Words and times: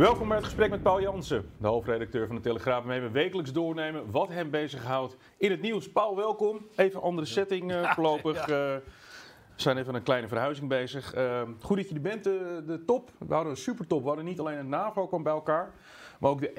Welkom 0.00 0.28
bij 0.28 0.36
het 0.36 0.46
gesprek 0.46 0.70
met 0.70 0.82
Paul 0.82 1.00
Jansen, 1.00 1.50
de 1.58 1.66
hoofdredacteur 1.66 2.26
van 2.26 2.36
de 2.36 2.42
Telegraaf, 2.42 2.84
waarmee 2.84 3.00
we 3.00 3.10
wekelijks 3.10 3.52
doornemen 3.52 4.10
wat 4.10 4.28
hem 4.28 4.50
bezighoudt 4.50 5.16
in 5.36 5.50
het 5.50 5.60
nieuws. 5.60 5.90
Paul, 5.90 6.16
welkom. 6.16 6.66
Even 6.76 7.02
andere 7.02 7.26
setting 7.26 7.70
uh, 7.72 7.94
voorlopig. 7.94 8.40
Eh, 8.40 8.46
we 8.46 8.82
zijn 9.56 9.78
even 9.78 9.94
een 9.94 10.02
kleine 10.02 10.28
verhuizing 10.28 10.68
bezig. 10.68 11.16
Uh, 11.16 11.42
goed 11.60 11.76
dat 11.76 11.88
je 11.88 11.94
er 11.94 12.00
bent, 12.00 12.24
de, 12.24 12.62
de 12.66 12.84
top. 12.84 13.10
We 13.18 13.34
hadden 13.34 13.52
een 13.52 13.58
supertop. 13.58 14.00
We 14.00 14.06
hadden 14.06 14.24
niet 14.24 14.40
alleen 14.40 14.56
het 14.56 14.66
NAVO 14.66 15.06
kwam 15.06 15.22
bij 15.22 15.32
elkaar, 15.32 15.74
maar 16.20 16.30
ook 16.30 16.40
de 16.40 16.58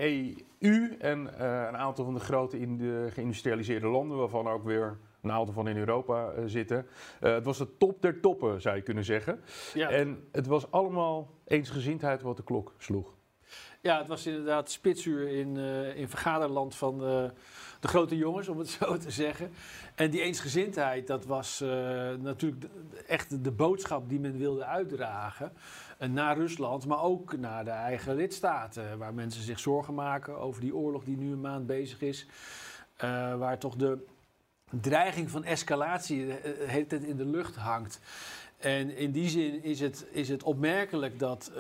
EU 0.60 0.96
en 1.00 1.44
een 1.44 1.78
aantal 1.78 2.06
van 2.06 2.14
de 2.14 2.20
grote 2.20 2.60
in 2.60 2.78
de 2.78 3.08
geïndustrialiseerde 3.12 3.88
landen, 3.88 4.18
waarvan 4.18 4.48
ook 4.48 4.64
weer 4.64 4.98
een 5.22 5.32
aantal 5.32 5.54
van 5.54 5.68
in 5.68 5.78
Europa 5.78 6.34
zitten. 6.46 6.88
het 7.20 7.46
was 7.46 7.58
de 7.58 7.78
top 7.78 8.02
der 8.02 8.20
toppen, 8.20 8.62
zou 8.62 8.76
je 8.76 8.82
kunnen 8.82 9.06
zeggen. 9.06 9.42
Ja. 9.74 9.90
En 9.90 10.28
het 10.32 10.48
was 10.48 10.72
allemaal 10.72 11.30
eensgezindheid 11.46 12.22
wat 12.22 12.38
de 12.38 12.44
klok 12.44 12.74
sloeg. 12.78 13.20
Ja, 13.82 13.98
het 13.98 14.08
was 14.08 14.26
inderdaad 14.26 14.72
spitsuur 14.72 15.28
in, 15.28 15.56
uh, 15.56 15.96
in 15.96 16.10
vergaderland 16.10 16.76
van 16.76 16.98
de, 16.98 17.32
de, 17.80 17.88
grote 17.88 18.18
jongens, 18.18 18.48
om 18.48 18.58
het 18.58 18.70
zo 18.80 18.98
te 18.98 19.12
zeggen. 19.12 19.52
En 19.96 20.10
die 20.10 20.22
eensgezindheid, 20.22 21.08
dat 21.08 21.26
was 21.26 21.62
uh, 21.62 21.70
natuurlijk 22.20 22.66
echt 23.08 23.44
de 23.44 23.52
boodschap 23.52 24.10
die 24.10 24.20
men 24.20 24.38
wilde 24.38 24.66
uitdragen. 24.66 25.52
Naar 26.10 26.38
Rusland, 26.38 26.86
maar 26.86 27.04
ook 27.04 27.38
naar 27.38 27.64
de 27.64 27.72
eigen 27.72 28.16
lidstaten. 28.16 28.98
Waar 28.98 29.14
mensen 29.14 29.44
zich 29.44 29.60
zorgen 29.60 29.94
maken 29.94 30.38
over 30.38 30.62
die 30.62 30.76
oorlog 30.76 31.04
die 31.04 31.18
nu 31.18 31.32
een 31.32 31.42
maand 31.42 31.68
bezig 31.68 32.02
is. 32.02 32.26
waar 33.38 33.58
toch 33.58 33.76
de 33.76 34.06
dreiging 34.70 35.30
van 35.30 35.44
escalatie 35.44 36.32
het 36.66 36.94
in 36.94 37.18
de 37.18 37.26
lucht 37.26 37.56
hangt. 37.56 38.00
En 38.58 38.96
in 38.98 39.12
die 39.12 39.30
zin 39.30 39.64
is 39.64 39.80
het, 39.80 40.06
is 40.12 40.30
het 40.30 40.44
opmerkelijk 40.44 41.20
dat 41.20 41.52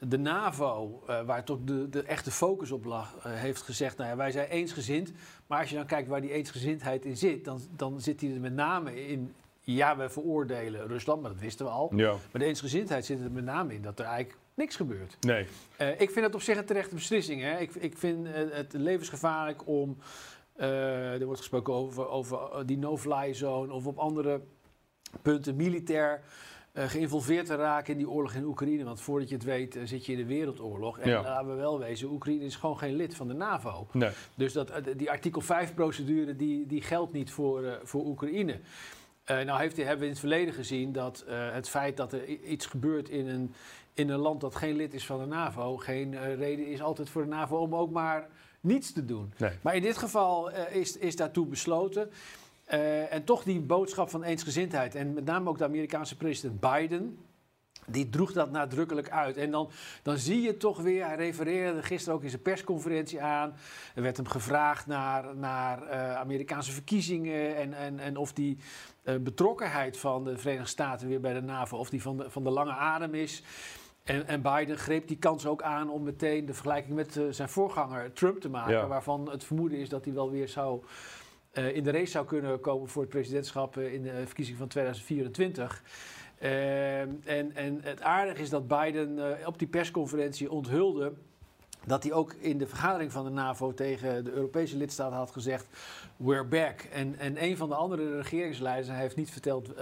de 0.00 0.18
NAVO, 0.18 1.02
uh, 1.08 1.22
waar 1.22 1.44
toch 1.44 1.58
de, 1.64 1.88
de 1.88 2.02
echte 2.02 2.30
focus 2.30 2.70
op 2.70 2.84
lag, 2.84 3.16
uh, 3.16 3.32
heeft 3.32 3.62
gezegd: 3.62 3.96
nou 3.96 4.10
ja, 4.10 4.16
wij 4.16 4.30
zijn 4.30 4.48
eensgezind. 4.48 5.12
Maar 5.46 5.60
als 5.60 5.70
je 5.70 5.76
dan 5.76 5.86
kijkt 5.86 6.08
waar 6.08 6.20
die 6.20 6.32
eensgezindheid 6.32 7.04
in 7.04 7.16
zit, 7.16 7.44
dan, 7.44 7.60
dan 7.76 8.00
zit 8.00 8.18
die 8.18 8.34
er 8.34 8.40
met 8.40 8.54
name 8.54 9.06
in. 9.06 9.34
Ja, 9.60 9.96
we 9.96 10.08
veroordelen 10.08 10.86
Rusland, 10.86 11.22
maar 11.22 11.30
dat 11.30 11.40
wisten 11.40 11.66
we 11.66 11.72
al. 11.72 11.92
Ja. 11.94 12.10
Maar 12.10 12.40
de 12.40 12.44
eensgezindheid 12.44 13.04
zit 13.04 13.20
er 13.20 13.30
met 13.30 13.44
name 13.44 13.74
in 13.74 13.82
dat 13.82 13.98
er 13.98 14.04
eigenlijk 14.04 14.38
niks 14.54 14.76
gebeurt. 14.76 15.16
Nee. 15.20 15.46
Uh, 15.80 16.00
ik 16.00 16.10
vind 16.10 16.26
het 16.26 16.34
op 16.34 16.42
zich 16.42 16.56
een 16.56 16.64
terechte 16.64 16.94
beslissing. 16.94 17.42
Hè. 17.42 17.58
Ik, 17.58 17.74
ik 17.74 17.98
vind 17.98 18.26
het 18.32 18.72
levensgevaarlijk 18.72 19.66
om. 19.66 19.96
er 20.56 21.24
wordt 21.24 21.40
gesproken 21.40 21.74
over, 21.74 22.08
over 22.08 22.66
die 22.66 22.78
no-fly 22.78 23.34
zone 23.34 23.72
of 23.72 23.86
op 23.86 23.98
andere 23.98 24.40
punten 25.22 25.56
militair 25.56 26.22
uh, 26.72 26.88
geïnvolveerd 26.88 27.46
te 27.46 27.54
raken 27.54 27.92
in 27.92 27.98
die 27.98 28.08
oorlog 28.08 28.34
in 28.34 28.44
Oekraïne. 28.44 28.84
Want 28.84 29.00
voordat 29.00 29.28
je 29.28 29.34
het 29.34 29.44
weet 29.44 29.76
uh, 29.76 29.82
zit 29.84 30.06
je 30.06 30.12
in 30.12 30.18
de 30.18 30.24
wereldoorlog. 30.24 30.98
En 30.98 31.10
laten 31.10 31.48
we 31.48 31.54
wel 31.54 31.78
wezen, 31.78 32.10
Oekraïne 32.10 32.44
is 32.44 32.56
gewoon 32.56 32.78
geen 32.78 32.94
lid 32.94 33.14
van 33.14 33.28
de 33.28 33.34
NAVO. 33.34 33.86
Nee. 33.92 34.10
Dus 34.34 34.52
dat, 34.52 34.70
eh, 34.70 34.82
die 34.96 35.10
artikel 35.10 35.42
5-procedure 35.42 36.36
die, 36.36 36.66
die 36.66 36.82
geldt 36.82 37.12
niet 37.12 37.30
voor, 37.30 37.80
voor 37.82 38.06
Oekraïne. 38.06 38.60
nou 39.26 39.60
heeft, 39.60 39.76
hebben 39.76 39.98
we 39.98 40.04
in 40.04 40.10
het 40.10 40.18
verleden 40.18 40.54
gezien 40.54 40.92
dat 40.92 41.24
het 41.28 41.68
feit 41.68 41.96
dat 41.96 42.12
er 42.12 42.26
iets 42.26 42.66
gebeurt 42.66 43.08
in 43.08 43.28
een, 43.28 43.54
in 43.94 44.08
een 44.08 44.18
land 44.18 44.40
dat 44.40 44.56
geen 44.56 44.76
lid 44.76 44.94
is 44.94 45.06
van 45.06 45.20
de 45.20 45.26
NAVO... 45.26 45.76
geen 45.76 46.36
reden 46.36 46.66
is 46.66 46.82
altijd 46.82 47.08
voor 47.08 47.22
de 47.22 47.28
NAVO 47.28 47.56
om 47.56 47.74
ook 47.74 47.90
maar 47.90 48.28
niets 48.60 48.92
te 48.92 49.04
doen. 49.04 49.32
Nee. 49.36 49.52
Maar 49.62 49.76
in 49.76 49.82
dit 49.82 49.98
geval 49.98 50.50
is, 50.50 50.96
is 50.96 51.16
daartoe 51.16 51.46
besloten... 51.46 52.10
Uh, 52.72 53.12
en 53.12 53.24
toch 53.24 53.42
die 53.42 53.60
boodschap 53.60 54.10
van 54.10 54.22
eensgezindheid. 54.22 54.94
En 54.94 55.12
met 55.12 55.24
name 55.24 55.48
ook 55.48 55.58
de 55.58 55.64
Amerikaanse 55.64 56.16
president 56.16 56.60
Biden. 56.60 57.18
Die 57.86 58.08
droeg 58.08 58.32
dat 58.32 58.50
nadrukkelijk 58.50 59.10
uit. 59.10 59.36
En 59.36 59.50
dan, 59.50 59.70
dan 60.02 60.18
zie 60.18 60.40
je 60.40 60.56
toch 60.56 60.80
weer, 60.80 61.06
hij 61.06 61.16
refereerde 61.16 61.82
gisteren 61.82 62.14
ook 62.14 62.22
in 62.22 62.30
zijn 62.30 62.42
persconferentie 62.42 63.22
aan. 63.22 63.54
Er 63.94 64.02
werd 64.02 64.16
hem 64.16 64.26
gevraagd 64.26 64.86
naar, 64.86 65.36
naar 65.36 65.82
uh, 65.82 66.14
Amerikaanse 66.14 66.72
verkiezingen. 66.72 67.56
En, 67.56 67.74
en, 67.74 67.98
en 67.98 68.16
of 68.16 68.32
die 68.32 68.58
uh, 69.04 69.14
betrokkenheid 69.16 69.96
van 69.96 70.24
de 70.24 70.38
Verenigde 70.38 70.68
Staten 70.68 71.08
weer 71.08 71.20
bij 71.20 71.32
de 71.32 71.42
NAVO, 71.42 71.76
of 71.76 71.90
die 71.90 72.02
van 72.02 72.16
de, 72.16 72.30
van 72.30 72.44
de 72.44 72.50
lange 72.50 72.72
adem 72.72 73.14
is. 73.14 73.42
En, 74.02 74.26
en, 74.26 74.42
Biden 74.42 74.78
greep 74.78 75.08
die 75.08 75.18
kans 75.18 75.46
ook 75.46 75.62
aan 75.62 75.90
om 75.90 76.02
meteen 76.02 76.46
de 76.46 76.54
vergelijking 76.54 76.94
met 76.94 77.16
uh, 77.16 77.24
zijn 77.30 77.48
voorganger 77.48 78.12
Trump 78.12 78.40
te 78.40 78.48
maken. 78.48 78.72
Ja. 78.72 78.86
Waarvan 78.86 79.30
het 79.30 79.44
vermoeden 79.44 79.78
is 79.78 79.88
dat 79.88 80.04
hij 80.04 80.14
wel 80.14 80.30
weer 80.30 80.48
zou 80.48 80.82
uh, 81.52 81.76
in 81.76 81.84
de 81.84 81.90
race 81.90 82.10
zou 82.10 82.26
kunnen 82.26 82.60
komen 82.60 82.88
voor 82.88 83.02
het 83.02 83.10
presidentschap 83.10 83.76
uh, 83.76 83.92
in 83.92 84.02
de 84.02 84.22
verkiezing 84.26 84.58
van 84.58 84.68
2024. 84.68 85.82
Uh, 86.42 87.00
en, 87.00 87.54
en 87.54 87.80
het 87.82 88.02
aardige 88.02 88.42
is 88.42 88.50
dat 88.50 88.68
Biden 88.68 89.38
op 89.46 89.58
die 89.58 89.68
persconferentie 89.68 90.50
onthulde 90.50 91.12
dat 91.86 92.02
hij 92.02 92.12
ook 92.12 92.32
in 92.32 92.58
de 92.58 92.66
vergadering 92.66 93.12
van 93.12 93.24
de 93.24 93.30
NAVO 93.30 93.74
tegen 93.74 94.24
de 94.24 94.30
Europese 94.30 94.76
lidstaten 94.76 95.16
had 95.16 95.30
gezegd: 95.30 95.66
We're 96.16 96.44
back. 96.44 96.80
En, 96.80 97.18
en 97.18 97.44
een 97.44 97.56
van 97.56 97.68
de 97.68 97.74
andere 97.74 98.16
regeringsleiders, 98.16 98.88
hij 98.88 99.00
heeft 99.00 99.16
niet 99.16 99.30
verteld 99.30 99.72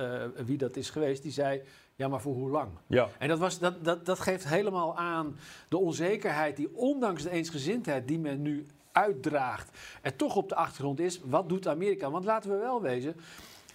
wie 0.46 0.58
dat 0.58 0.76
is 0.76 0.90
geweest, 0.90 1.22
die 1.22 1.32
zei: 1.32 1.62
ja, 1.98 2.08
maar 2.08 2.20
voor 2.20 2.34
hoe 2.34 2.50
lang? 2.50 2.70
Ja. 2.86 3.08
En 3.18 3.28
dat, 3.28 3.38
was, 3.38 3.58
dat, 3.58 3.84
dat, 3.84 4.06
dat 4.06 4.20
geeft 4.20 4.48
helemaal 4.48 4.96
aan 4.96 5.36
de 5.68 5.78
onzekerheid 5.78 6.56
die, 6.56 6.76
ondanks 6.76 7.22
de 7.22 7.30
eensgezindheid 7.30 8.08
die 8.08 8.18
men 8.18 8.42
nu 8.42 8.66
uitdraagt. 9.03 9.78
En 10.03 10.16
toch 10.16 10.36
op 10.36 10.48
de 10.48 10.54
achtergrond 10.54 11.00
is, 11.00 11.20
wat 11.25 11.48
doet 11.48 11.69
Amerika? 11.69 12.10
Want 12.10 12.25
laten 12.25 12.50
we 12.50 12.56
wel 12.56 12.82
wezen, 12.82 13.16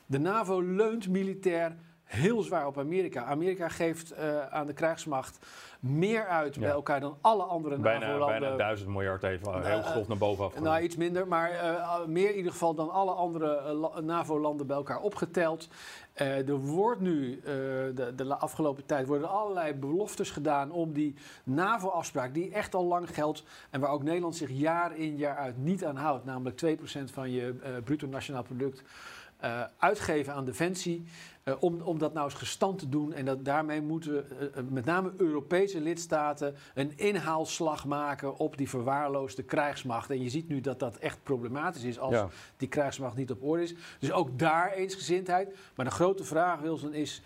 de 0.06 0.20
NAVO 0.20 0.62
leunt 0.62 1.10
militair 1.10 1.76
heel 2.14 2.42
zwaar 2.42 2.68
op 2.68 2.78
Amerika. 2.78 3.24
Amerika 3.24 3.70
geeft 3.70 4.14
uh, 4.14 4.46
aan 4.46 4.66
de 4.66 4.74
krijgsmacht 4.74 5.46
meer 5.80 6.28
uit 6.28 6.60
bij 6.60 6.70
elkaar 6.70 7.00
dan 7.00 7.18
alle 7.22 7.44
andere 7.44 7.78
NAVO-landen. 7.78 8.40
Bijna 8.40 8.56
duizend 8.56 8.90
miljard 8.90 9.24
even, 9.24 9.48
uh, 9.48 9.66
heel 9.66 9.82
grof 9.82 10.08
naar 10.08 10.18
boven 10.18 10.46
af. 10.46 10.60
Nou, 10.60 10.82
iets 10.82 10.96
minder, 10.96 11.28
maar 11.28 11.52
uh, 11.52 12.06
meer 12.06 12.30
in 12.30 12.36
ieder 12.36 12.52
geval 12.52 12.74
dan 12.74 12.90
alle 12.90 13.12
andere 13.12 14.02
NAVO-landen 14.02 14.68
bij 14.68 14.76
elkaar 14.76 15.00
opgeteld. 15.00 15.68
Er 16.14 16.58
wordt 16.58 17.02
nu, 17.02 17.42
de, 17.96 18.14
de, 18.16 18.36
afgelopen 18.36 18.86
tijd, 18.86 19.08
worden 19.08 19.30
allerlei 19.30 19.74
beloftes 19.74 20.30
gedaan 20.32 20.72
om 20.72 20.94
die 20.94 21.16
NAVO-afspraak, 21.44 22.34
die 22.34 22.52
echt 22.52 22.76
al 22.76 22.86
lang 22.86 23.16
geldt 23.16 23.44
en 23.70 23.80
waar 23.80 23.92
ook 23.92 24.04
Nederland 24.04 24.36
zich 24.36 24.50
jaar 24.50 24.98
in 24.98 25.16
jaar 25.16 25.38
uit 25.38 25.58
niet 25.58 25.86
aan 25.86 25.96
houdt, 25.96 26.26
namelijk 26.26 26.62
2% 26.66 27.04
van 27.04 27.32
je 27.32 27.56
bruto 27.84 28.08
nationaal 28.08 28.44
product 28.44 28.84
uh, 29.44 29.64
uitgeven 29.78 30.34
aan 30.34 30.46
defensie. 30.46 31.06
Uh, 31.44 31.54
om, 31.60 31.82
om 31.82 31.98
dat 31.98 32.14
nou 32.14 32.26
eens 32.26 32.40
gestand 32.40 32.80
te 32.80 32.90
doen. 32.90 33.14
En 33.14 33.26
dat, 33.26 33.46
daarmee 33.46 33.82
moeten 33.82 34.26
uh, 34.42 34.64
met 34.70 34.86
name 34.86 35.14
Europese 35.18 35.82
lidstaten 35.82 36.56
een 36.74 36.98
inhaalslag 36.98 37.86
maken 37.86 38.38
op 38.38 38.58
die 38.58 38.70
verwaarloosde 38.70 39.44
krijgsmacht. 39.44 40.10
En 40.10 40.22
je 40.22 40.30
ziet 40.30 40.48
nu 40.48 40.62
dat 40.62 40.80
dat 40.80 40.98
echt 40.98 41.24
problematisch 41.24 41.84
is 41.84 42.00
als 42.00 42.24
die 42.58 42.68
krijgsmacht 42.68 43.16
niet 43.16 43.32
op 43.32 43.44
orde 43.44 43.64
is. 43.64 43.76
Dus 44.00 44.12
ook 44.12 44.40
daar 44.40 44.72
eensgezindheid. 44.72 45.56
Maar 45.76 45.86
de 45.86 45.92
grote 45.92 46.24
vraag, 46.24 46.60
Wilson, 46.60 46.94
is 46.94 47.22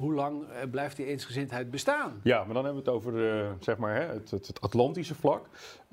hoe 0.00 0.14
lang 0.14 0.48
eh, 0.48 0.70
blijft 0.70 0.96
die 0.96 1.06
eensgezindheid 1.06 1.70
bestaan? 1.70 2.20
Ja, 2.22 2.44
maar 2.44 2.54
dan 2.54 2.64
hebben 2.64 2.84
we 2.84 2.90
het 2.90 2.98
over 2.98 3.14
uh, 3.14 3.50
zeg 3.60 3.76
maar, 3.76 3.94
hè, 3.94 4.06
het, 4.06 4.30
het, 4.30 4.60
Atlantische 4.60 5.14
vlak. 5.14 5.48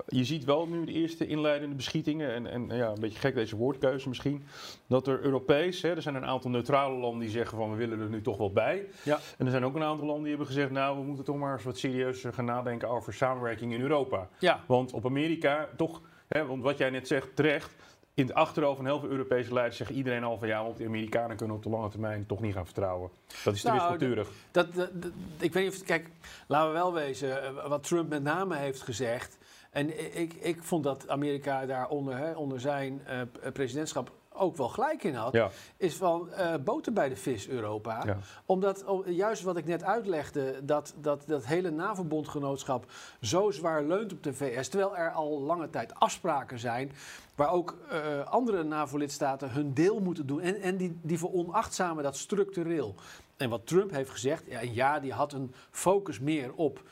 Je 0.06 0.24
ziet 0.24 0.44
wel 0.44 0.66
nu 0.66 0.84
de 0.84 0.92
eerste 0.92 1.26
inleidende 1.26 1.74
beschietingen, 1.74 2.34
en, 2.34 2.46
en 2.46 2.76
ja, 2.76 2.88
een 2.88 3.00
beetje 3.00 3.18
gek 3.18 3.34
deze 3.34 3.56
woordkeuze 3.56 4.08
misschien, 4.08 4.42
dat 4.86 5.06
er 5.06 5.20
Europees, 5.20 5.82
hè, 5.82 5.94
er 5.94 6.02
zijn 6.02 6.14
een 6.14 6.24
aantal 6.24 6.50
neutrale 6.50 6.96
landen 6.98 7.20
die 7.20 7.30
zeggen 7.30 7.58
van 7.58 7.70
we 7.70 7.76
willen 7.76 8.00
er 8.00 8.08
nu 8.08 8.22
toch 8.22 8.36
wel 8.36 8.52
bij. 8.52 8.86
Ja. 9.02 9.18
En 9.38 9.44
er 9.44 9.50
zijn 9.50 9.64
ook 9.64 9.74
een 9.74 9.82
aantal 9.82 10.06
landen 10.06 10.24
die 10.24 10.34
hebben 10.36 10.54
gezegd, 10.54 10.70
nou 10.70 10.98
we 10.98 11.04
moeten 11.04 11.24
toch 11.24 11.36
maar 11.36 11.52
eens 11.52 11.64
wat 11.64 11.78
serieuzer 11.78 12.32
gaan 12.32 12.44
nadenken 12.44 12.88
over 12.88 13.12
samenwerking 13.12 13.72
in 13.72 13.80
Europa. 13.80 14.28
Ja. 14.38 14.60
Want 14.66 14.92
op 14.92 15.04
Amerika 15.04 15.68
toch, 15.76 16.00
hè, 16.28 16.46
want 16.46 16.62
wat 16.62 16.78
jij 16.78 16.90
net 16.90 17.06
zegt, 17.06 17.36
terecht, 17.36 17.74
in 18.18 18.26
het 18.26 18.34
achterhoofd 18.34 18.76
van 18.76 18.86
heel 18.86 19.00
veel 19.00 19.08
Europese 19.08 19.52
leiders 19.52 19.76
zeggen 19.76 19.96
iedereen 19.96 20.24
al 20.24 20.38
van 20.38 20.48
ja, 20.48 20.64
op 20.64 20.76
de 20.76 20.86
Amerikanen 20.86 21.36
kunnen 21.36 21.56
op 21.56 21.62
de 21.62 21.68
lange 21.68 21.88
termijn 21.88 22.26
toch 22.26 22.40
niet 22.40 22.54
gaan 22.54 22.64
vertrouwen. 22.64 23.10
Dat 23.44 23.54
is 23.54 23.60
te 23.60 23.66
nou, 23.68 23.78
wispelturig. 23.78 24.28
Dat, 24.50 24.74
dat, 24.74 24.90
ik 25.38 25.52
weet 25.52 25.64
niet 25.64 25.72
of, 25.72 25.82
kijk, 25.82 26.08
laten 26.46 26.68
we 26.68 26.74
wel 26.74 26.92
wezen, 26.92 27.42
eh, 27.42 27.68
wat 27.68 27.82
Trump 27.82 28.08
met 28.08 28.22
name 28.22 28.56
heeft 28.56 28.82
gezegd. 28.82 29.38
En 29.70 30.18
ik, 30.20 30.32
ik 30.32 30.62
vond 30.62 30.84
dat 30.84 31.08
Amerika 31.08 31.66
daar 31.66 31.88
onder, 31.88 32.16
hè, 32.16 32.32
onder 32.32 32.60
zijn 32.60 33.02
uh, 33.08 33.50
presidentschap 33.52 34.12
ook 34.38 34.56
wel 34.56 34.68
gelijk 34.68 35.04
in 35.04 35.14
had, 35.14 35.32
Ja. 35.32 35.50
is 35.76 35.94
van 35.94 36.32
eh, 36.32 36.54
boter 36.64 36.92
bij 36.92 37.08
de 37.08 37.16
vis 37.16 37.48
Europa. 37.48 38.02
Ja. 38.06 38.18
Omdat, 38.46 38.84
juist 39.06 39.42
wat 39.42 39.56
ik 39.56 39.66
net 39.66 39.82
uitlegde, 39.82 40.60
dat 40.62 40.94
dat, 41.00 41.22
dat 41.26 41.46
hele 41.46 41.70
NAVO-bondgenootschap 41.70 42.84
zo 43.20 43.50
zwaar 43.50 43.82
leunt 43.84 44.12
op 44.12 44.22
de 44.22 44.34
VS, 44.34 44.68
terwijl 44.68 44.96
er 44.96 45.10
al 45.10 45.40
lange 45.40 45.70
tijd 45.70 45.94
afspraken 45.94 46.58
zijn 46.58 46.92
waar 47.34 47.50
ook 47.50 47.76
eh, 47.90 48.26
andere 48.26 48.62
NAVO-lidstaten 48.62 49.50
hun 49.50 49.74
deel 49.74 50.00
moeten 50.00 50.26
doen. 50.26 50.40
En, 50.40 50.60
en 50.60 50.76
die, 50.76 50.98
die 51.02 51.18
veronachtzamen 51.18 52.02
dat 52.02 52.16
structureel. 52.16 52.94
En 53.36 53.50
wat 53.50 53.66
Trump 53.66 53.90
heeft 53.90 54.10
gezegd, 54.10 54.42
ja, 54.72 55.00
die 55.00 55.12
had 55.12 55.32
een 55.32 55.54
focus 55.70 56.20
meer 56.20 56.52
op, 56.54 56.82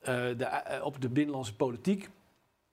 eh, 0.00 0.14
de, 0.14 0.80
op 0.82 1.00
de 1.00 1.08
binnenlandse 1.08 1.54
politiek. 1.56 2.08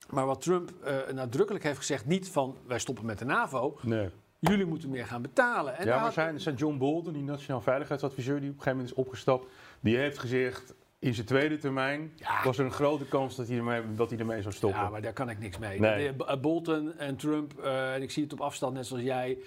Maar 0.09 0.25
wat 0.25 0.41
Trump 0.41 0.71
eh, 0.83 0.95
nadrukkelijk 1.13 1.63
heeft 1.63 1.77
gezegd, 1.77 2.05
niet 2.05 2.29
van 2.29 2.55
wij 2.67 2.79
stoppen 2.79 3.05
met 3.05 3.19
de 3.19 3.25
NAVO, 3.25 3.77
Nee. 3.81 4.09
jullie 4.39 4.65
moeten 4.65 4.89
meer 4.89 5.05
gaan 5.05 5.21
betalen. 5.21 5.77
En 5.77 5.85
ja, 5.85 5.99
maar 6.01 6.11
zijn, 6.11 6.39
zijn 6.39 6.55
John 6.55 6.77
Bolton, 6.77 7.13
die 7.13 7.23
nationaal 7.23 7.61
veiligheidsadviseur 7.61 8.39
die 8.39 8.49
op 8.49 8.55
een 8.55 8.61
gegeven 8.61 8.77
moment 8.77 8.97
is 8.97 9.03
opgestapt, 9.03 9.47
die 9.79 9.97
heeft 9.97 10.17
gezegd 10.17 10.73
in 10.99 11.13
zijn 11.13 11.25
tweede 11.27 11.57
termijn 11.57 12.11
Ja. 12.15 12.43
was 12.43 12.57
er 12.57 12.65
een 12.65 12.71
grote 12.71 13.05
kans 13.05 13.35
dat 13.35 13.47
hij 13.47 13.57
ermee, 13.57 13.81
dat 13.95 14.09
hij 14.09 14.19
ermee 14.19 14.41
zou 14.41 14.53
stoppen. 14.53 14.81
Ja, 14.81 14.89
maar 14.89 15.01
daar 15.01 15.13
kan 15.13 15.29
ik 15.29 15.39
niks 15.39 15.57
mee. 15.57 15.79
Nee. 15.79 16.13
Bolton 16.41 16.97
en 16.97 17.15
Trump, 17.15 17.59
eh, 17.59 17.93
en 17.93 18.01
ik 18.01 18.11
zie 18.11 18.23
het 18.23 18.33
op 18.33 18.41
afstand 18.41 18.73
net 18.73 18.85
zoals 18.85 19.03
jij, 19.03 19.37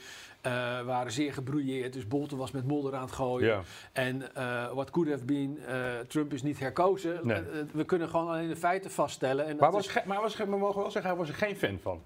eh, 0.49 0.85
waren 0.85 1.12
zeer 1.12 1.33
gebrouilleerd. 1.33 1.93
Dus 1.93 2.09
Bolton 2.09 2.39
was 2.39 2.50
met 2.50 2.67
modder 2.67 2.95
aan 2.95 3.03
het 3.03 3.12
gooien. 3.12 3.49
Ja. 3.49 3.61
En 3.93 4.35
eh 4.35 4.73
wat 4.73 4.91
could 4.91 5.11
have 5.11 5.25
been, 5.25 5.59
eh, 5.67 5.99
Trump 6.09 6.33
is 6.33 6.43
niet 6.43 6.59
herkozen. 6.59 7.21
Nee. 7.23 7.43
We 7.73 7.85
kunnen 7.85 8.09
gewoon 8.09 8.29
alleen 8.29 8.49
de 8.49 8.56
feiten 8.56 8.91
vaststellen. 8.91 9.47
En 9.47 9.56
Maar, 9.56 9.73
was 9.73 9.87
is 9.87 10.05
maar 10.05 10.21
was, 10.21 10.37
we 10.37 10.47
mogen 10.47 10.81
wel 10.81 10.91
zeggen, 10.91 11.11
hij 11.11 11.21
was 11.21 11.29
er 11.29 11.35
geen 11.35 11.56
fan 11.56 11.79
van, 11.83 12.03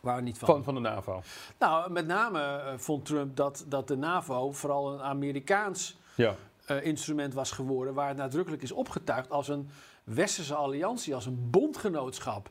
waar 0.00 0.22
niet 0.22 0.38
van. 0.38 0.48
van, 0.48 0.64
van 0.64 0.74
de 0.74 0.80
NAVO. 0.80 1.22
Nou, 1.58 1.90
met 1.90 2.06
name 2.06 2.62
vond 2.76 3.04
Trump 3.04 3.36
dat, 3.36 3.64
dat 3.68 3.88
de 3.88 3.96
NAVO 3.96 4.52
vooral 4.52 4.92
een 4.92 5.02
Amerikaans 5.02 5.96
Ja. 6.14 6.34
instrument 6.82 7.34
was 7.34 7.50
geworden, 7.50 7.94
waar 7.94 8.08
het 8.08 8.16
nadrukkelijk 8.16 8.62
is 8.62 8.72
opgetuigd 8.72 9.30
als 9.30 9.48
een 9.48 9.68
westerse 10.04 10.54
alliantie, 10.54 11.14
als 11.14 11.26
een 11.26 11.50
bondgenootschap. 11.50 12.48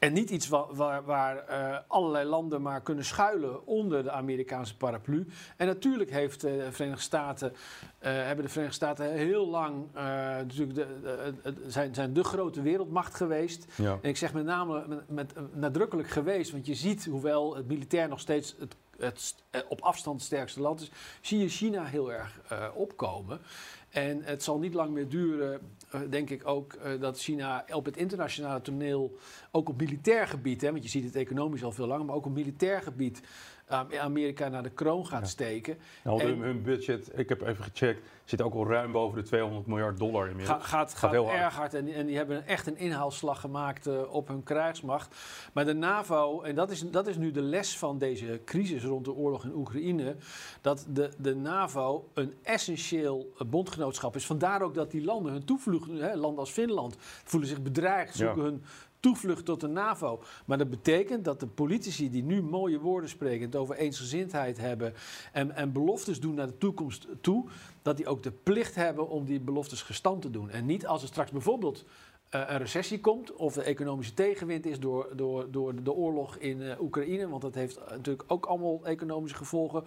En 0.00 0.12
niet 0.12 0.30
iets 0.30 0.48
wa- 0.48 0.66
waar, 0.74 1.04
waar 1.04 1.36
eh, 1.46 1.78
allerlei 1.86 2.28
landen 2.28 2.62
maar 2.62 2.80
kunnen 2.82 3.04
schuilen 3.04 3.66
onder 3.66 4.02
de 4.02 4.10
Amerikaanse 4.10 4.76
paraplu. 4.76 5.26
En 5.56 5.66
natuurlijk 5.66 6.10
heeft, 6.10 6.44
eh, 6.44 6.52
de 6.52 6.72
Verenigde 6.72 7.02
Staten, 7.02 7.52
eh, 7.98 8.12
hebben 8.12 8.44
de 8.44 8.50
Verenigde 8.50 8.76
Staten 8.76 9.12
heel 9.12 9.46
lang 9.48 9.86
eh, 9.94 10.02
natuurlijk 10.04 10.74
de, 10.74 10.86
de- 11.02 11.34
de- 11.52 11.70
zijn, 11.70 11.94
zijn 11.94 12.12
de 12.12 12.24
grote 12.24 12.62
wereldmacht 12.62 13.14
geweest. 13.14 13.66
Ja. 13.76 13.98
En 14.02 14.08
ik 14.08 14.16
zeg 14.16 14.32
met 14.32 14.44
name 14.44 14.84
met, 14.88 15.08
met, 15.08 15.32
nadrukkelijk 15.54 16.08
geweest, 16.08 16.50
want 16.52 16.66
je 16.66 16.74
ziet 16.74 17.04
hoewel 17.04 17.56
het 17.56 17.66
militair 17.68 18.08
nog 18.08 18.20
steeds 18.20 18.54
het, 18.58 18.76
het 18.98 19.34
op 19.68 19.80
afstand 19.80 20.22
sterkste 20.22 20.60
land 20.60 20.80
is, 20.80 20.90
zie 21.20 21.38
je 21.38 21.48
China 21.48 21.84
heel 21.84 22.12
erg 22.12 22.40
opkomen. 22.74 23.40
En 23.90 24.22
het 24.22 24.42
zal 24.42 24.58
niet 24.58 24.74
lang 24.74 24.90
meer 24.90 25.08
duren, 25.08 25.60
eh, 25.90 26.00
denk 26.10 26.30
ik 26.30 26.46
ook, 26.46 26.72
eh, 26.72 27.00
dat 27.00 27.18
China 27.18 27.64
op 27.72 27.84
het 27.84 27.96
internationale 27.96 28.60
toneel, 28.60 29.16
ook 29.50 29.68
op 29.68 29.78
militair 29.78 30.26
gebied, 30.26 30.60
hè, 30.60 30.70
want 30.70 30.82
je 30.82 30.88
ziet 30.88 31.04
het 31.04 31.16
economisch 31.16 31.64
al 31.64 31.72
veel 31.72 31.86
langer, 31.86 32.04
maar 32.04 32.14
ook 32.14 32.26
op 32.26 32.34
militair 32.34 32.82
gebied, 32.82 33.22
Amerika 33.70 34.48
naar 34.48 34.62
de 34.62 34.70
kroon 34.70 35.06
gaat 35.06 35.20
Ja. 35.20 35.26
steken. 35.26 35.78
Nou, 36.04 36.20
En- 36.20 36.26
hun, 36.26 36.38
hun 36.40 36.62
budget, 36.62 37.10
ik 37.18 37.28
heb 37.28 37.40
even 37.42 37.64
gecheckt, 37.64 38.00
zit 38.24 38.42
ook 38.42 38.54
al 38.54 38.66
ruim 38.66 38.92
boven 38.92 39.18
de 39.22 39.28
200 39.28 39.66
miljard 39.66 39.98
dollar 39.98 40.24
Ga, 40.24 40.30
inmiddels. 40.30 40.64
gaat, 40.64 40.94
gaat 40.94 41.10
heel 41.10 41.30
erg 41.30 41.54
hard 41.54 41.74
en, 41.74 41.88
en 41.94 42.06
die 42.06 42.16
hebben 42.16 42.46
echt 42.46 42.66
een 42.66 42.76
inhaalslag 42.76 43.40
gemaakt 43.40 43.86
eh, 43.86 44.14
op 44.14 44.28
hun 44.28 44.42
krijgsmacht. 44.42 45.14
Maar 45.52 45.64
de 45.64 45.72
NAVO, 45.74 46.42
en 46.42 46.54
dat 46.54 46.70
is, 46.70 46.80
dat 46.90 47.06
is 47.06 47.16
nu 47.16 47.30
de 47.30 47.42
les 47.42 47.78
van 47.78 47.98
deze 47.98 48.40
crisis 48.44 48.84
rond 48.84 49.04
de 49.04 49.12
oorlog 49.12 49.44
in 49.44 49.54
Oekraïne, 49.54 50.16
dat 50.60 50.86
de, 50.88 51.10
de 51.18 51.34
NAVO 51.36 52.08
een 52.14 52.34
essentieel 52.42 53.32
eh, 53.38 53.46
bondgenootschap 53.46 54.16
is. 54.16 54.26
Vandaar 54.26 54.62
ook 54.62 54.74
dat 54.74 54.90
die 54.90 55.04
landen 55.04 55.32
hun 55.32 55.44
toevlucht, 55.44 55.88
hè, 55.90 56.14
landen 56.14 56.38
als 56.40 56.50
Finland, 56.50 56.96
voelen 57.24 57.48
zich 57.48 57.62
bedreigd, 57.62 58.18
Ja. 58.18 58.24
zoeken 58.26 58.42
hun 58.42 58.62
toevlucht 59.00 59.44
tot 59.44 59.60
de 59.60 59.66
NAVO. 59.66 60.22
Maar 60.46 60.58
dat 60.58 60.70
betekent 60.70 61.24
dat 61.24 61.40
de 61.40 61.46
politici 61.46 62.10
die 62.10 62.22
nu 62.22 62.42
mooie 62.42 62.78
woorden 62.78 63.10
spreken, 63.10 63.46
het 63.46 63.56
over 63.56 63.76
eensgezindheid 63.76 64.58
hebben 64.58 64.94
en, 65.32 65.54
en 65.54 65.72
beloftes 65.72 66.20
doen 66.20 66.34
naar 66.34 66.46
de 66.46 66.58
toekomst 66.58 67.06
toe, 67.20 67.46
dat 67.82 67.96
die 67.96 68.06
ook 68.06 68.22
de 68.22 68.32
plicht 68.32 68.74
hebben 68.74 69.08
om 69.08 69.24
die 69.24 69.40
beloftes 69.40 69.82
gestand 69.82 70.22
te 70.22 70.30
doen. 70.30 70.50
En 70.50 70.66
niet 70.66 70.86
als 70.86 71.02
er 71.02 71.08
straks 71.08 71.30
bijvoorbeeld 71.30 71.84
eh, 72.30 72.42
een 72.46 72.58
recessie 72.58 73.00
komt 73.00 73.32
of 73.34 73.54
de 73.54 73.62
economische 73.62 74.14
tegenwind 74.14 74.66
is 74.66 74.78
door, 74.78 75.08
door, 75.16 75.50
door 75.50 75.82
de 75.82 75.92
oorlog 75.92 76.36
in 76.36 76.62
eh, 76.62 76.80
Oekraïne, 76.80 77.28
want 77.28 77.42
dat 77.42 77.54
heeft 77.54 77.76
eh, 77.76 77.90
natuurlijk 77.90 78.24
ook 78.26 78.46
allemaal 78.46 78.80
economische 78.84 79.36
gevolgen. 79.36 79.84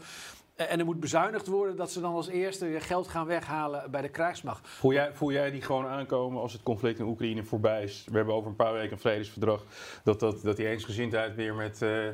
En 0.55 0.79
er 0.79 0.85
moet 0.85 1.00
bezuinigd 1.00 1.47
worden 1.47 1.75
dat 1.75 1.91
ze 1.91 2.01
dan 2.01 2.13
als 2.13 2.27
eerste 2.27 2.75
geld 2.79 3.07
gaan 3.07 3.25
weghalen 3.25 3.91
bij 3.91 4.01
de 4.01 4.09
krijgsmacht. 4.09 4.67
Voel 4.67 4.94
jij, 4.94 5.11
jij 5.31 5.51
die 5.51 5.61
gewoon 5.61 5.85
aankomen 5.88 6.41
als 6.41 6.53
het 6.53 6.63
conflict 6.63 7.00
in 7.00 7.05
Oekraïne 7.05 7.44
voorbij 7.44 7.83
is? 7.83 8.05
We 8.09 8.15
hebben 8.17 8.35
over 8.35 8.50
een 8.50 8.55
paar 8.55 8.73
weken 8.73 8.91
een 8.91 9.00
vredesverdrag. 9.00 9.65
Dat, 10.03 10.19
dat, 10.19 10.41
dat 10.41 10.57
die 10.57 10.67
eensgezindheid 10.67 11.35
weer 11.35 11.55
met. 11.55 11.81
eh, 11.81 12.07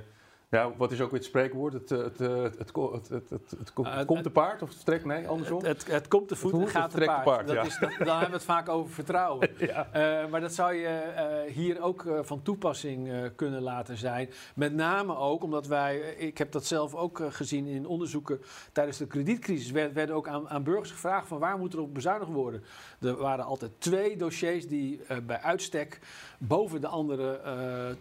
ja, 0.49 0.71
wat 0.77 0.91
is 0.91 1.01
ook 1.01 1.11
weer 1.11 1.19
het 1.19 1.27
spreekwoord? 1.27 1.73
Het, 1.73 1.91
eh, 1.91 1.97
het, 2.03 2.21
eh, 2.21 2.41
het, 2.41 2.59
het, 2.59 3.73
Eh, 3.87 3.97
het 3.97 4.05
komt 4.05 4.23
te 4.23 4.29
paard 4.29 4.61
of 4.61 4.67
het 4.67 4.77
vertrekt? 4.77 5.05
Nee, 5.05 5.27
andersom? 5.27 5.63
Het, 5.63 6.07
komt 6.07 6.27
te 6.27 6.35
voet 6.35 6.51
Het 6.51 6.61
en 6.61 6.67
gaat 6.67 6.89
te 6.89 6.95
trekt 6.95 7.23
paard. 7.23 7.47
dat 7.47 7.65
is, 7.65 7.77
dat, 7.79 7.89
dan 7.97 8.07
hebben 8.07 8.27
we 8.27 8.35
het 8.35 8.43
vaak 8.43 8.69
over 8.69 8.93
vertrouwen. 8.93 9.49
maar 10.31 10.41
dat 10.41 10.53
zou 10.53 10.73
je 10.73 11.47
hier 11.53 11.81
ook 11.81 12.05
van 12.21 12.41
toepassing 12.41 13.31
kunnen 13.35 13.61
laten 13.61 13.97
zijn. 13.97 14.29
Met 14.55 14.73
name 14.73 15.17
ook 15.17 15.43
omdat 15.43 15.67
wij, 15.67 15.97
ik 15.99 16.37
heb 16.37 16.51
dat 16.51 16.65
zelf 16.65 16.95
ook 16.95 17.21
gezien 17.29 17.65
in 17.65 17.85
onderzoeken 17.85 18.41
tijdens 18.71 18.97
de 18.97 19.07
kredietcrisis, 19.07 19.71
werd, 19.71 19.93
werden 19.93 20.15
ook 20.15 20.27
aan, 20.27 20.49
aan 20.49 20.63
burgers 20.63 20.91
gevraagd 20.91 21.27
van 21.27 21.39
waar 21.39 21.57
moet 21.57 21.73
er 21.73 21.81
op 21.81 21.93
bezuinigd 21.93 22.31
worden. 22.31 22.63
Er 23.01 23.17
waren 23.17 23.45
altijd 23.45 23.71
twee 23.77 24.17
dossiers 24.17 24.67
die 24.67 25.01
bij 25.23 25.41
uitstek 25.41 25.99
boven 26.39 26.81
de 26.81 26.87
andere 26.87 27.39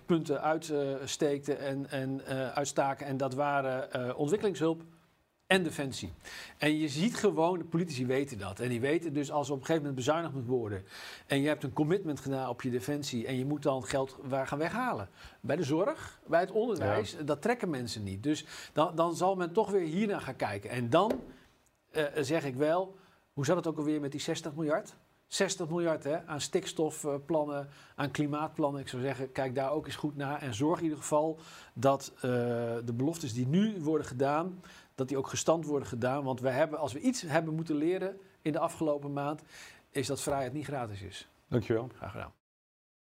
punten 0.06 0.42
uitsteekten 0.42 1.58
en, 1.58 1.90
en 1.90 2.20
uitstaken. 2.46 3.06
En 3.06 3.16
dat 3.16 3.34
waren 3.34 3.92
eh, 3.92 4.18
ontwikkelingshulp 4.18 4.82
en 5.46 5.62
defensie. 5.62 6.12
En 6.56 6.78
je 6.78 6.88
ziet 6.88 7.16
gewoon, 7.16 7.58
de 7.58 7.64
politici 7.64 8.06
weten 8.06 8.38
dat. 8.38 8.60
En 8.60 8.68
die 8.68 8.80
weten 8.80 9.12
dus 9.12 9.30
als 9.30 9.46
er 9.46 9.52
op 9.52 9.60
een 9.60 9.66
gegeven 9.66 9.88
moment 9.88 10.06
bezuinigd 10.06 10.34
moet 10.34 10.46
worden. 10.46 10.84
En 11.26 11.40
je 11.40 11.48
hebt 11.48 11.64
een 11.64 11.72
commitment 11.72 12.20
gedaan 12.20 12.48
op 12.48 12.62
je 12.62 12.70
defensie. 12.70 13.26
En 13.26 13.38
je 13.38 13.44
moet 13.44 13.62
dan 13.62 13.84
geld 13.84 14.18
waar 14.22 14.46
gaan 14.46 14.58
weghalen. 14.58 15.08
Bij 15.40 15.56
de 15.56 15.62
zorg, 15.62 16.20
bij 16.26 16.40
het 16.40 16.50
onderwijs. 16.50 17.16
Dat 17.24 17.42
trekken 17.42 17.70
mensen 17.70 18.04
niet. 18.04 18.22
Dus 18.22 18.44
dan, 18.72 18.94
dan 18.94 19.16
zal 19.16 19.36
men 19.36 19.52
toch 19.52 19.70
weer 19.70 19.86
hiernaar 19.86 20.20
gaan 20.20 20.36
kijken. 20.36 20.70
En 20.70 20.90
dan 20.90 21.20
eh, 21.90 22.04
zeg 22.20 22.44
ik 22.44 22.54
wel, 22.54 22.96
hoe 23.32 23.44
zat 23.44 23.56
het 23.56 23.66
ook 23.66 23.78
alweer 23.78 24.00
met 24.00 24.10
die 24.10 24.20
60 24.20 24.54
miljard? 24.54 24.96
60 25.28 25.68
miljard 25.68 26.04
hè, 26.04 26.26
aan 26.26 26.40
stikstofplannen, 26.40 27.68
aan 27.94 28.10
klimaatplannen. 28.10 28.80
Ik 28.80 28.88
zou 28.88 29.02
zeggen, 29.02 29.32
kijk 29.32 29.54
daar 29.54 29.70
ook 29.70 29.86
eens 29.86 29.96
goed 29.96 30.16
naar. 30.16 30.42
En 30.42 30.54
zorg 30.54 30.78
in 30.78 30.84
ieder 30.84 30.98
geval 30.98 31.38
dat 31.74 32.12
eh, 32.14 32.20
de 32.84 32.92
beloftes 32.96 33.32
die 33.32 33.46
nu 33.46 33.80
worden 33.80 34.06
gedaan, 34.06 34.62
dat 34.94 35.08
die 35.08 35.18
ook 35.18 35.28
gestand 35.28 35.64
worden 35.64 35.88
gedaan. 35.88 36.24
Want 36.24 36.40
we 36.40 36.48
hebben, 36.48 36.78
als 36.78 36.92
we 36.92 37.00
iets 37.00 37.22
hebben 37.22 37.54
moeten 37.54 37.76
leren 37.76 38.20
in 38.42 38.52
de 38.52 38.58
afgelopen 38.58 39.12
maand, 39.12 39.42
is 39.90 40.06
dat 40.06 40.20
vrijheid 40.20 40.52
niet 40.52 40.66
gratis 40.66 41.02
is. 41.02 41.28
Dankjewel. 41.48 41.88
Graag 41.96 42.10
gedaan. 42.10 42.32